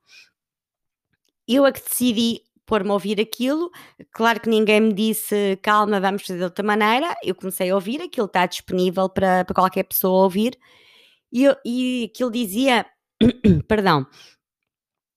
Eu 1.47 1.65
é 1.65 1.71
que 1.71 1.81
decidi 1.81 2.41
pôr-me 2.65 2.89
a 2.91 2.93
ouvir 2.93 3.19
aquilo. 3.19 3.71
Claro 4.11 4.39
que 4.39 4.49
ninguém 4.49 4.79
me 4.79 4.93
disse 4.93 5.57
calma, 5.63 5.99
vamos 5.99 6.21
fazer 6.23 6.37
de 6.37 6.43
outra 6.45 6.63
maneira. 6.63 7.15
Eu 7.23 7.33
comecei 7.33 7.69
a 7.71 7.75
ouvir, 7.75 8.01
aquilo 8.01 8.27
está 8.27 8.45
disponível 8.45 9.09
para, 9.09 9.43
para 9.43 9.55
qualquer 9.55 9.83
pessoa 9.83 10.23
ouvir. 10.23 10.57
E, 11.31 11.45
e 11.65 12.11
aquilo 12.13 12.31
dizia 12.31 12.85
perdão, 13.67 14.05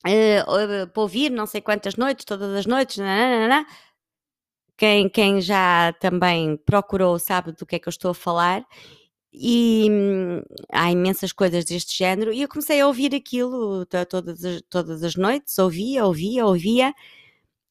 uh, 0.07 0.87
para 0.93 1.03
ouvir 1.03 1.31
não 1.31 1.47
sei 1.47 1.61
quantas 1.61 1.97
noites, 1.97 2.25
todas 2.25 2.55
as 2.57 2.67
noites, 2.67 2.97
nananana. 2.97 3.67
Quem, 4.79 5.09
quem 5.09 5.41
já 5.41 5.93
também 6.01 6.57
procurou 6.57 7.19
sabe 7.19 7.53
do 7.53 7.67
que 7.67 7.77
é 7.77 7.79
que 7.81 7.89
eu 7.89 7.91
estou 7.91 8.13
a 8.13 8.15
falar. 8.15 8.65
E 9.33 9.89
hum, 9.91 10.43
há 10.73 10.91
imensas 10.91 11.33
coisas 11.33 11.65
deste 11.65 11.97
género, 11.99 12.33
e 12.33 12.43
eu 12.43 12.49
comecei 12.49 12.81
a 12.81 12.87
ouvir 12.87 13.15
aquilo 13.15 13.85
todas 14.09 14.45
as, 14.45 14.63
todas 14.71 15.03
as 15.03 15.17
noites, 15.17 15.59
ouvia, 15.59 16.07
ouvia, 16.07 16.47
ouvia, 16.47 16.95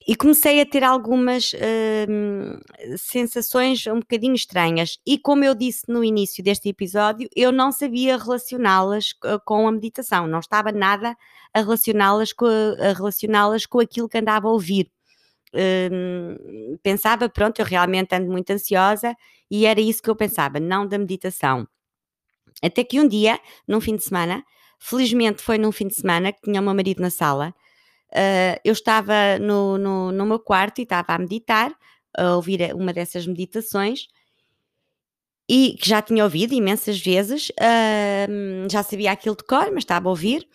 e 0.07 0.15
comecei 0.15 0.61
a 0.61 0.65
ter 0.65 0.83
algumas 0.83 1.53
uh, 1.53 2.97
sensações 2.97 3.85
um 3.87 3.99
bocadinho 3.99 4.35
estranhas. 4.35 4.97
E 5.05 5.17
como 5.17 5.43
eu 5.43 5.55
disse 5.55 5.83
no 5.89 6.03
início 6.03 6.43
deste 6.43 6.69
episódio, 6.69 7.29
eu 7.35 7.51
não 7.51 7.71
sabia 7.71 8.17
relacioná-las 8.17 9.13
com 9.45 9.67
a 9.67 9.71
meditação, 9.71 10.27
não 10.27 10.39
estava 10.39 10.71
nada 10.71 11.15
a 11.53 11.59
relacioná-las 11.61 12.33
com, 12.33 12.45
a 12.45 12.93
relacioná-las 12.93 13.65
com 13.65 13.79
aquilo 13.79 14.09
que 14.09 14.17
andava 14.17 14.47
a 14.47 14.51
ouvir. 14.51 14.89
Uh, 15.54 16.77
pensava, 16.84 17.30
pronto, 17.30 17.60
eu 17.60 17.66
realmente 17.66 18.13
ando 18.13 18.30
muito 18.32 18.51
ansiosa 18.51 19.16
e 19.50 19.66
era 19.66 19.80
isso 19.80 20.01
que 20.01 20.10
eu 20.10 20.16
pensava, 20.16 20.60
não 20.60 20.88
da 20.88 20.98
meditação. 20.98 21.68
Até 22.62 22.84
que 22.84 23.00
um 23.00 23.08
dia, 23.08 23.39
num 23.68 23.80
fim 23.80 23.96
de 23.96 24.04
semana, 24.04 24.44
felizmente 24.80 25.42
foi 25.42 25.58
num 25.58 25.72
fim 25.72 25.88
de 25.88 25.96
semana 25.96 26.32
que 26.32 26.42
tinha 26.42 26.60
o 26.62 26.63
meu 26.63 26.74
marido 26.74 27.01
na 27.01 27.10
sala 27.10 27.54
Uh, 28.12 28.56
eu 28.63 28.72
estava 28.72 29.38
no, 29.39 29.77
no, 29.77 30.12
no 30.12 30.25
meu 30.25 30.39
quarto 30.39 30.80
e 30.80 30.84
estava 30.84 31.13
a 31.13 31.20
meditar, 31.20 31.74
a 32.18 32.36
ouvir 32.36 32.74
uma 32.74 32.94
dessas 32.94 33.27
meditações 33.27 34.08
e 35.50 35.75
que 35.80 35.88
já 35.88 36.01
tinha 36.01 36.24
ouvido 36.24 36.54
imensas 36.54 37.00
vezes, 37.00 37.50
uh, 37.50 38.70
já 38.70 38.82
sabia 38.84 39.12
aquilo 39.12 39.36
de 39.36 39.44
cor, 39.44 39.70
mas 39.72 39.84
estava 39.84 40.08
a 40.08 40.12
ouvir. 40.12 40.48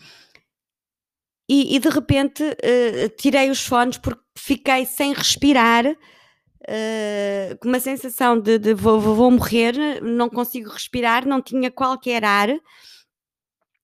E, 1.48 1.76
e 1.76 1.78
de 1.78 1.88
repente 1.88 2.42
uh, 2.42 3.08
tirei 3.16 3.50
os 3.50 3.66
fones 3.66 3.98
porque 3.98 4.22
fiquei 4.36 4.86
sem 4.86 5.12
respirar, 5.12 5.86
uh, 5.86 7.58
com 7.60 7.68
uma 7.68 7.80
sensação 7.80 8.38
de, 8.38 8.58
de 8.58 8.74
vou, 8.74 9.00
vou, 9.00 9.30
morrer, 9.30 9.74
não 10.02 10.28
consigo 10.28 10.70
respirar, 10.70 11.26
não 11.26 11.42
tinha 11.42 11.70
qualquer 11.70 12.24
ar. 12.24 12.48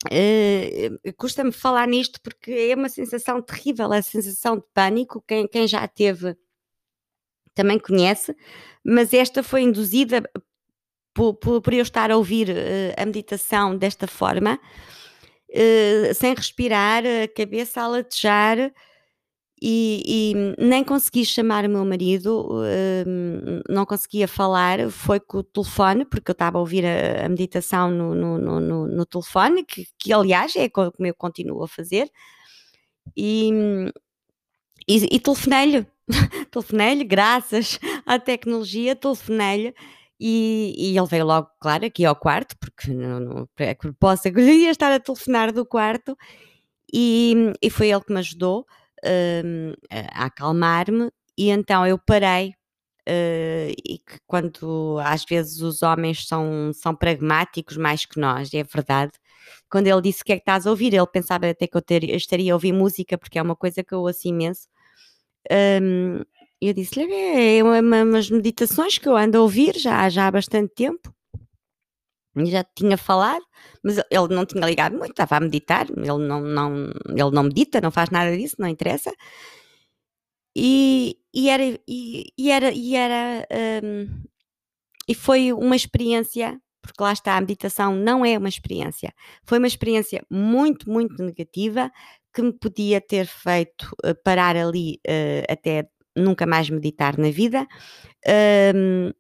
Uh, 0.07 1.13
Custa-me 1.17 1.51
falar 1.51 1.89
nisto 1.89 2.21
porque 2.23 2.53
é 2.53 2.75
uma 2.75 2.89
sensação 2.89 3.43
terrível, 3.43 3.93
é 3.93 3.99
a 3.99 4.03
sensação 4.03 4.57
de 4.57 4.65
pânico. 4.73 5.23
Quem, 5.27 5.49
quem 5.49 5.67
já 5.67 5.87
teve 5.89 6.37
também 7.55 7.79
conhece, 7.79 8.37
mas 8.85 9.13
esta 9.13 9.43
foi 9.43 9.63
induzida 9.63 10.23
por, 11.13 11.35
por, 11.35 11.61
por 11.61 11.75
eu 11.75 11.83
estar 11.83 12.13
a 12.13 12.17
ouvir 12.17 12.55
a 12.97 13.05
meditação 13.05 13.77
desta 13.77 14.07
forma, 14.07 14.61
uh, 15.51 16.15
sem 16.15 16.35
respirar, 16.35 17.03
a 17.05 17.29
cabeça 17.29 17.81
a 17.81 17.89
latejar 17.89 18.73
e, 19.61 20.03
e, 20.07 20.65
nem 20.65 20.85
consegui 20.85 21.25
chamar 21.25 21.65
o 21.65 21.69
meu 21.69 21.85
marido, 21.85 22.47
uh, 22.49 23.63
não 23.69 23.85
conseguia 23.85 24.29
falar, 24.29 24.89
foi 24.91 25.19
com 25.19 25.39
o 25.39 25.43
telefone, 25.43 26.05
porque 26.05 26.31
eu 26.31 26.33
estava 26.33 26.59
a 26.59 26.61
ouvir 26.61 26.85
a, 26.87 27.27
a 27.27 27.29
meditação 27.29 27.91
no, 27.91 28.15
no, 28.15 28.39
no, 28.39 28.87
no, 28.87 29.07
telefone, 29.07 29.65
que, 29.65 29.87
que 29.99 30.13
aliás 30.13 30.55
é 30.55 30.69
como 30.69 30.93
eu 31.01 31.15
continuo 31.15 31.65
a 31.65 31.69
fazer, 31.69 32.09
e, 33.17 33.51
e, 34.87 35.17
e 35.17 35.19
telefonei-lhe, 35.19 35.87
telefonei-lhe, 36.53 37.05
graças 37.05 37.81
à 38.07 38.19
tecnologia, 38.19 38.95
telefonei-lhe, 38.95 39.75
e, 40.21 40.75
e, 40.77 40.99
ele 40.99 41.07
veio 41.07 41.25
logo, 41.27 41.49
claro, 41.61 41.87
aqui 41.87 42.05
ao 42.05 42.17
quarto, 42.17 42.57
porque 42.59 42.93
não, 42.93 43.21
não, 43.21 43.49
é 43.59 43.75
que 43.75 43.93
possa 43.93 44.29
ia 44.39 44.71
estar 44.71 44.93
a 44.93 45.01
telefonar 45.01 45.53
do 45.53 45.65
quarto, 45.65 46.17
e, 46.93 47.53
e 47.63 47.71
foi 47.71 47.91
ele 47.91 48.01
que 48.01 48.13
me 48.13 48.21
ajudou 48.21 48.67
uh, 49.05 49.77
a 49.91 50.27
acalmar-me 50.27 51.11
e 51.37 51.51
então 51.51 51.87
eu 51.87 51.99
parei 51.99 52.49
uh, 53.09 53.71
e 53.87 53.99
que 53.99 54.19
quando 54.27 54.99
às 55.05 55.25
vezes 55.25 55.61
os 55.61 55.83
homens 55.83 56.27
são, 56.27 56.73
são 56.75 56.95
pragmáticos 56.95 57.77
mais 57.77 58.05
que 58.05 58.19
nós, 58.19 58.53
é 58.53 58.65
verdade. 58.65 59.13
Quando 59.71 59.87
ele 59.87 60.01
disse 60.03 60.23
o 60.23 60.25
que 60.25 60.33
é 60.33 60.37
que 60.37 60.43
estás 60.43 60.67
a 60.67 60.71
ouvir, 60.71 60.95
ele 60.95 61.07
pensava 61.07 61.49
até 61.49 61.67
que 61.67 61.77
eu, 61.77 61.83
ter, 61.83 62.05
estaria 62.05 62.53
a 62.53 62.57
ouvir 62.57 62.73
música, 62.73 63.17
porque 63.17 63.39
é 63.39 63.43
uma 63.43 63.57
coisa 63.57 63.85
que 63.85 63.95
eu 63.95 64.01
ouço 64.01 64.27
imenso. 64.27 64.69
Um, 65.51 66.23
eu 66.61 66.75
disse-lhe, 66.75 67.13
é, 67.13 67.59
é 67.59 67.63
uma, 67.63 68.03
umas 68.03 68.31
meditações 68.31 68.99
que 68.99 69.09
eu 69.09 69.17
ando 69.17 69.39
a 69.39 69.43
ouvir 69.43 69.79
já, 69.79 70.09
já 70.09 70.27
há 70.27 70.31
bastante 70.31 70.75
tempo 70.75 71.13
já 72.47 72.65
tinha 72.65 72.97
falado, 72.97 73.45
mas 73.83 73.99
ele 74.11 74.35
não 74.35 74.45
tinha 74.47 74.65
ligado 74.67 74.97
muito, 74.97 75.11
estava 75.11 75.37
a 75.37 75.41
meditar, 75.41 75.89
ele 75.91 76.07
não, 76.07 76.41
não, 76.41 76.91
ele 77.09 77.31
não 77.33 77.43
medita, 77.45 77.81
não 77.81 77.91
faz 77.91 78.11
nada 78.11 78.37
disso, 78.37 78.57
não 78.59 78.69
interessa. 78.69 79.13
E, 80.57 81.17
e 81.35 81.49
era, 81.49 81.63
e, 81.87 82.33
e 82.37 82.51
era, 82.51 82.73
e 82.73 82.95
era, 82.97 83.47
um, 83.83 84.25
e 85.09 85.15
foi 85.15 85.53
uma 85.53 85.77
experiência, 85.77 86.61
porque 86.83 87.03
lá 87.03 87.13
está, 87.13 87.37
a 87.37 87.41
meditação 87.41 87.95
não 87.95 88.25
é 88.25 88.37
uma 88.37 88.49
experiência, 88.49 89.13
foi 89.45 89.59
uma 89.59 89.67
experiência 89.67 90.25
muito, 90.31 90.91
muito 90.91 91.23
negativa 91.23 91.91
que 92.33 92.43
me 92.43 92.53
podia 92.53 93.01
ter 93.01 93.27
feito 93.27 93.91
uh, 94.05 94.15
parar 94.25 94.57
ali 94.57 95.01
uh, 95.07 95.53
até 95.53 95.89
nunca 96.19 96.47
mais 96.47 96.69
meditar 96.69 97.17
na 97.19 97.31
vida. 97.31 97.67
Um, 98.75 99.13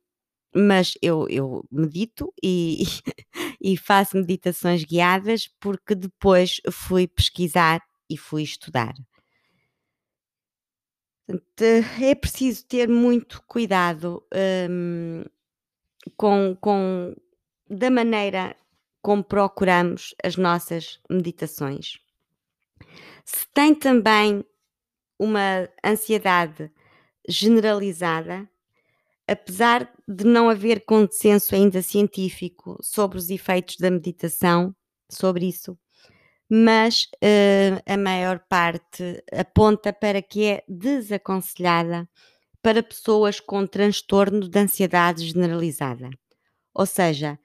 mas 0.54 0.94
eu, 1.02 1.26
eu 1.28 1.64
medito 1.70 2.32
e, 2.42 2.84
e 3.60 3.76
faço 3.76 4.16
meditações 4.16 4.84
guiadas 4.84 5.48
porque 5.60 5.94
depois 5.94 6.60
fui 6.70 7.06
pesquisar 7.06 7.80
e 8.10 8.16
fui 8.16 8.42
estudar. 8.42 8.94
É 12.00 12.14
preciso 12.14 12.64
ter 12.66 12.88
muito 12.88 13.42
cuidado 13.46 14.24
um, 14.70 15.22
com, 16.16 16.56
com 16.58 17.14
da 17.68 17.90
maneira 17.90 18.56
como 19.02 19.22
procuramos 19.22 20.14
as 20.24 20.36
nossas 20.36 21.00
meditações. 21.08 21.98
Se 23.24 23.46
tem 23.52 23.74
também 23.74 24.42
uma 25.18 25.68
ansiedade 25.84 26.70
generalizada, 27.28 28.48
apesar 29.26 29.92
de 30.08 30.24
não 30.24 30.48
haver 30.48 30.84
consenso 30.84 31.54
ainda 31.54 31.82
científico 31.82 32.78
sobre 32.82 33.18
os 33.18 33.28
efeitos 33.28 33.76
da 33.76 33.90
meditação, 33.90 34.74
sobre 35.10 35.46
isso, 35.46 35.78
mas 36.48 37.04
uh, 37.16 37.82
a 37.86 37.96
maior 37.96 38.40
parte 38.48 39.22
aponta 39.30 39.92
para 39.92 40.22
que 40.22 40.46
é 40.46 40.64
desaconselhada 40.66 42.08
para 42.62 42.82
pessoas 42.82 43.38
com 43.38 43.66
transtorno 43.66 44.48
de 44.48 44.58
ansiedade 44.58 45.26
generalizada. 45.26 46.08
Ou 46.74 46.86
seja, 46.86 47.38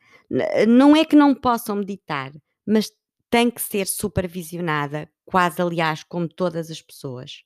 não 0.68 0.96
é 0.96 1.06
que 1.06 1.16
não 1.16 1.36
possam 1.36 1.76
meditar, 1.76 2.32
mas 2.66 2.92
tem 3.30 3.50
que 3.50 3.62
ser 3.62 3.88
supervisionada, 3.88 5.10
quase 5.26 5.62
aliás, 5.62 6.04
como 6.04 6.28
todas 6.28 6.72
as 6.72 6.82
pessoas. 6.82 7.44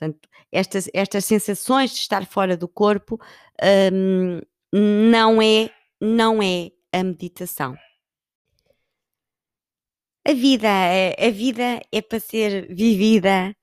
Portanto, 0.00 0.28
estas, 0.50 0.88
estas 0.94 1.26
sensações 1.26 1.90
de 1.90 1.98
estar 1.98 2.24
fora 2.26 2.56
do 2.56 2.66
corpo 2.66 3.20
um, 3.92 4.40
não 4.72 5.42
é 5.42 5.70
não 6.00 6.42
é 6.42 6.70
a 6.92 7.04
meditação. 7.04 7.76
A 10.26 10.32
vida, 10.32 10.68
é, 10.68 11.28
a 11.28 11.30
vida 11.30 11.80
é 11.92 12.00
para 12.00 12.20
ser 12.20 12.72
vivida 12.74 13.54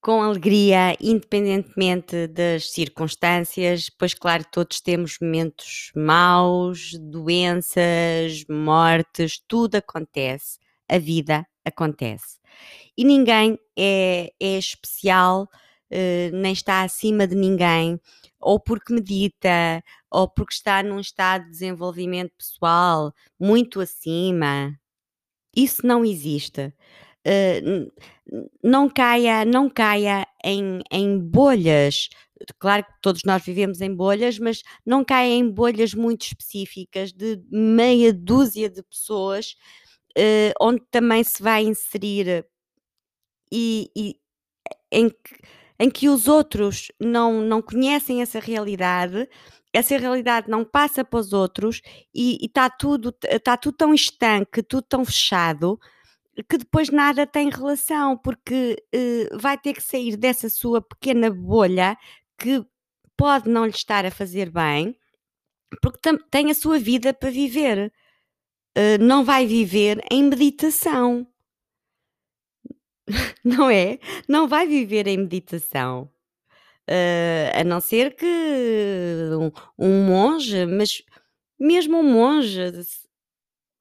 com 0.00 0.22
alegria, 0.22 0.96
independentemente 1.00 2.26
das 2.28 2.70
circunstâncias, 2.70 3.90
pois 3.90 4.14
claro, 4.14 4.44
todos 4.50 4.80
temos 4.80 5.18
momentos 5.20 5.90
maus, 5.94 6.92
doenças, 6.98 8.44
mortes, 8.48 9.42
tudo 9.46 9.76
acontece. 9.76 10.58
A 10.88 10.98
vida 10.98 11.46
acontece 11.64 12.40
e 12.96 13.04
ninguém 13.04 13.58
é, 13.78 14.32
é 14.38 14.58
especial, 14.58 15.44
uh, 15.44 16.36
nem 16.36 16.52
está 16.52 16.82
acima 16.82 17.26
de 17.26 17.34
ninguém, 17.34 18.00
ou 18.38 18.58
porque 18.60 18.92
medita, 18.92 19.82
ou 20.10 20.28
porque 20.28 20.54
está 20.54 20.82
num 20.82 21.00
estado 21.00 21.44
de 21.44 21.50
desenvolvimento 21.50 22.32
pessoal 22.36 23.12
muito 23.38 23.80
acima. 23.80 24.78
Isso 25.56 25.86
não 25.86 26.04
existe. 26.04 26.72
Uh, 27.26 27.90
não 28.62 28.88
caia, 28.88 29.44
não 29.44 29.68
caia 29.68 30.26
em, 30.44 30.80
em 30.90 31.18
bolhas. 31.18 32.08
Claro 32.58 32.84
que 32.84 32.92
todos 33.02 33.22
nós 33.26 33.42
vivemos 33.44 33.80
em 33.80 33.94
bolhas, 33.94 34.38
mas 34.38 34.62
não 34.86 35.04
caia 35.04 35.32
em 35.32 35.50
bolhas 35.50 35.92
muito 35.94 36.22
específicas 36.22 37.12
de 37.12 37.42
meia 37.50 38.12
dúzia 38.12 38.70
de 38.70 38.82
pessoas, 38.82 39.56
uh, 40.18 40.52
onde 40.60 40.82
também 40.90 41.22
se 41.24 41.42
vai 41.42 41.64
inserir 41.64 42.46
e, 43.52 43.90
e 43.96 44.16
em, 44.90 45.08
que, 45.08 45.36
em 45.78 45.90
que 45.90 46.08
os 46.08 46.28
outros 46.28 46.90
não, 47.00 47.40
não 47.40 47.62
conhecem 47.62 48.22
essa 48.22 48.38
realidade, 48.38 49.28
essa 49.72 49.96
realidade 49.96 50.50
não 50.50 50.64
passa 50.64 51.04
para 51.04 51.20
os 51.20 51.32
outros 51.32 51.80
e 52.14 52.38
está 52.44 52.68
tudo, 52.68 53.12
tá 53.42 53.56
tudo 53.56 53.76
tão 53.76 53.94
estanque, 53.94 54.62
tudo 54.62 54.82
tão 54.82 55.04
fechado, 55.04 55.78
que 56.48 56.58
depois 56.58 56.90
nada 56.90 57.26
tem 57.26 57.50
relação, 57.50 58.16
porque 58.16 58.82
uh, 58.94 59.38
vai 59.38 59.58
ter 59.58 59.74
que 59.74 59.82
sair 59.82 60.16
dessa 60.16 60.48
sua 60.48 60.80
pequena 60.80 61.30
bolha 61.30 61.96
que 62.38 62.64
pode 63.16 63.48
não 63.50 63.64
lhe 63.66 63.72
estar 63.72 64.06
a 64.06 64.10
fazer 64.10 64.50
bem, 64.50 64.96
porque 65.82 65.98
tem 66.30 66.50
a 66.50 66.54
sua 66.54 66.78
vida 66.78 67.12
para 67.12 67.30
viver. 67.30 67.92
Uh, 68.80 68.96
não 68.98 69.22
vai 69.24 69.46
viver 69.46 70.02
em 70.10 70.24
meditação. 70.24 71.26
não 73.44 73.68
é? 73.68 73.98
Não 74.26 74.48
vai 74.48 74.66
viver 74.66 75.06
em 75.06 75.18
meditação. 75.18 76.10
Uh, 76.88 77.60
a 77.60 77.62
não 77.62 77.78
ser 77.78 78.16
que 78.16 78.24
um, 79.38 79.50
um, 79.78 80.06
monge, 80.06 80.64
mas 80.64 81.02
mesmo 81.58 81.98
um 81.98 82.02
monge 82.02 82.72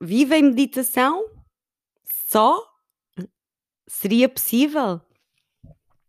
vive 0.02 0.36
em 0.36 0.44
meditação 0.44 1.26
só? 2.28 2.68
Seria 3.88 4.28
possível? 4.28 5.02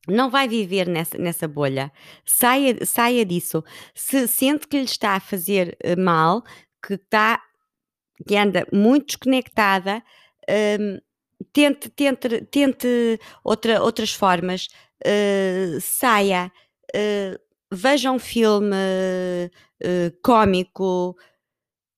Não 0.09 0.29
vai 0.29 0.48
viver 0.48 0.88
nessa, 0.88 1.16
nessa 1.16 1.46
bolha. 1.46 1.92
Saia, 2.24 2.85
saia 2.85 3.24
disso. 3.24 3.62
Se 3.94 4.26
sente 4.26 4.66
que 4.66 4.79
lhe 4.79 4.85
está 4.85 5.12
a 5.12 5.20
fazer 5.20 5.76
eh, 5.81 5.94
mal, 5.94 6.42
que 6.83 6.94
está 6.94 7.40
que 8.27 8.37
anda 8.37 8.67
muito 8.73 9.07
desconectada, 9.07 10.03
um, 10.81 10.99
tente, 11.53 11.89
tente, 11.89 12.45
tente 12.47 13.19
outra, 13.45 13.83
outras 13.83 14.13
formas, 14.13 14.69
uh, 15.05 15.81
saia, 15.81 16.53
uh, 16.95 17.41
veja 17.73 18.11
um 18.11 18.19
filme 18.19 18.77
uh, 18.77 20.21
cómico, 20.23 21.17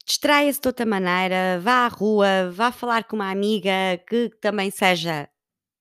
distraia-se 0.06 0.60
de 0.60 0.68
outra 0.68 0.86
maneira, 0.86 1.60
vá 1.60 1.86
à 1.86 1.88
rua, 1.88 2.50
vá 2.52 2.72
falar 2.72 3.04
com 3.04 3.16
uma 3.16 3.30
amiga 3.30 3.70
que 4.08 4.30
também 4.40 4.70
seja 4.70 5.28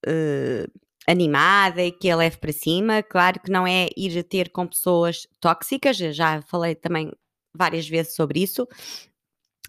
uh, 0.07 0.79
animada 1.07 1.83
e 1.83 1.91
que 1.91 2.09
a 2.09 2.15
leve 2.15 2.37
para 2.37 2.53
cima. 2.53 3.03
Claro 3.03 3.39
que 3.39 3.51
não 3.51 3.65
é 3.67 3.87
ir 3.97 4.23
ter 4.23 4.49
com 4.49 4.67
pessoas 4.67 5.27
tóxicas, 5.39 5.97
já 5.97 6.41
falei 6.43 6.75
também 6.75 7.11
várias 7.55 7.87
vezes 7.87 8.15
sobre 8.15 8.41
isso. 8.41 8.67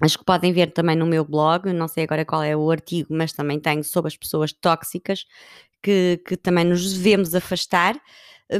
Acho 0.01 0.19
que 0.19 0.25
podem 0.25 0.53
ver 0.53 0.73
também 0.73 0.97
no 0.97 1.07
meu 1.07 1.25
blog, 1.25 1.73
não 1.73 1.87
sei 1.87 2.05
agora 2.05 2.25
qual 2.25 2.43
é 2.43 2.57
o 2.57 2.71
artigo, 2.71 3.15
mas 3.15 3.33
também 3.33 3.61
tenho 3.61 3.85
sobre 3.85 4.09
as 4.09 4.17
pessoas 4.17 4.53
tóxicas 4.53 5.25
que, 5.83 6.21
que 6.27 6.37
também 6.37 6.65
nos 6.65 6.95
devemos 6.95 7.35
afastar. 7.35 8.01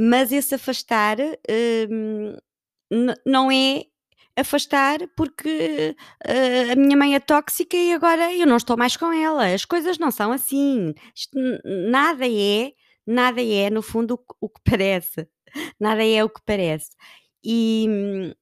Mas 0.01 0.33
esse 0.33 0.55
afastar 0.55 1.17
hum, 1.91 2.37
não 3.27 3.51
é 3.51 3.85
afastar 4.37 4.99
porque 5.17 5.95
uh, 6.27 6.73
a 6.73 6.77
minha 6.77 6.97
mãe 6.97 7.15
é 7.15 7.21
tóxica 7.21 7.77
e 7.77 7.93
agora 7.93 8.33
eu 8.35 8.47
não 8.47 8.57
estou 8.57 8.77
mais 8.77 8.97
com 8.97 9.13
ela. 9.13 9.47
As 9.53 9.65
coisas 9.65 9.99
não 9.99 10.11
são 10.11 10.33
assim. 10.33 10.95
Isto, 11.15 11.39
nada 11.91 12.27
é, 12.29 12.73
nada 13.07 13.43
é, 13.43 13.71
no 13.71 13.83
fundo, 13.83 14.15
o, 14.15 14.47
o 14.47 14.49
que 14.49 14.61
parece. 14.71 15.29
Nada 15.81 16.05
é 16.05 16.25
o 16.25 16.31
que 16.31 16.41
parece. 16.47 16.91
E, 17.45 18.35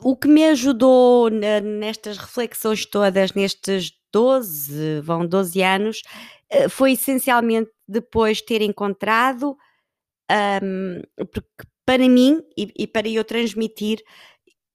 o 0.00 0.16
que 0.16 0.28
me 0.28 0.44
ajudou 0.48 1.30
nestas 1.30 2.18
reflexões 2.18 2.84
todas, 2.84 3.32
nestes 3.32 3.92
12, 4.12 5.00
vão 5.00 5.26
12 5.26 5.62
anos, 5.62 6.02
uh, 6.52 6.68
foi 6.68 6.92
essencialmente 6.92 7.70
depois 7.88 8.40
ter 8.42 8.62
encontrado, 8.62 9.56
um, 10.62 11.02
porque 11.32 11.66
para 11.84 12.08
mim 12.08 12.42
e, 12.56 12.72
e 12.76 12.86
para 12.86 13.08
eu 13.08 13.24
transmitir 13.24 14.02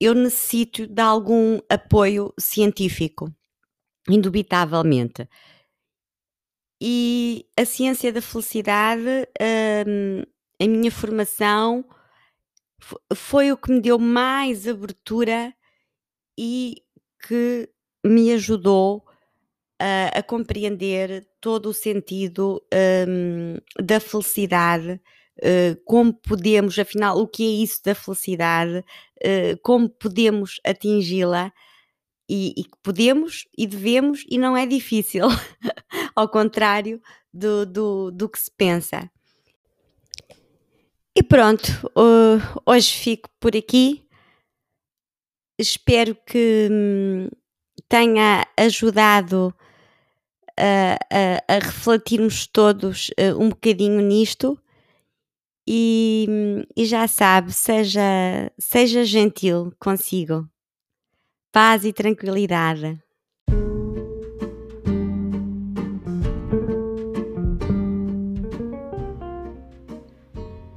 eu 0.00 0.14
necessito 0.14 0.86
de 0.88 1.00
algum 1.00 1.60
apoio 1.68 2.34
científico, 2.36 3.32
indubitavelmente. 4.08 5.28
E 6.80 7.46
a 7.56 7.64
ciência 7.64 8.12
da 8.12 8.20
felicidade, 8.20 9.28
hum, 9.86 10.22
a 10.60 10.66
minha 10.66 10.90
formação, 10.90 11.84
foi 13.14 13.52
o 13.52 13.56
que 13.56 13.72
me 13.72 13.80
deu 13.80 13.98
mais 13.98 14.66
abertura 14.66 15.54
e 16.38 16.82
que 17.26 17.68
me 18.04 18.32
ajudou 18.32 19.04
a, 19.78 20.18
a 20.18 20.22
compreender 20.22 21.26
todo 21.40 21.70
o 21.70 21.74
sentido 21.74 22.62
hum, 23.08 23.56
da 23.80 24.00
felicidade 24.00 25.00
eh, 25.40 25.76
como 25.84 26.12
podemos, 26.12 26.78
afinal, 26.78 27.18
o 27.18 27.26
que 27.26 27.42
é 27.44 27.62
isso 27.62 27.80
da 27.84 27.94
felicidade, 27.94 28.78
uh, 28.78 29.58
como 29.62 29.88
podemos 29.88 30.60
atingi-la 30.64 31.52
e, 32.28 32.54
e 32.56 32.64
podemos 32.82 33.48
e 33.56 33.66
devemos 33.66 34.24
e 34.30 34.38
não 34.38 34.56
é 34.56 34.66
difícil, 34.66 35.26
ao 36.14 36.28
contrário 36.28 37.00
do, 37.32 37.66
do, 37.66 38.10
do 38.10 38.28
que 38.28 38.38
se 38.38 38.50
pensa. 38.56 39.10
E 41.14 41.22
pronto, 41.22 41.68
uh, 41.88 42.40
hoje 42.64 42.90
fico 42.96 43.28
por 43.38 43.54
aqui. 43.54 44.02
Espero 45.58 46.16
que 46.26 46.68
hum, 46.70 47.28
tenha 47.86 48.46
ajudado 48.56 49.54
a, 50.58 50.94
a, 51.10 51.56
a 51.56 51.58
refletirmos 51.58 52.46
todos 52.46 53.10
uh, 53.10 53.38
um 53.38 53.50
bocadinho 53.50 54.00
nisto 54.00 54.58
e, 55.68 56.64
e 56.74 56.86
já 56.86 57.06
sabe, 57.06 57.52
seja, 57.52 58.50
seja 58.58 59.04
gentil 59.04 59.70
consigo. 59.78 60.48
Paz 61.52 61.84
e 61.84 61.92
tranquilidade. 61.92 62.98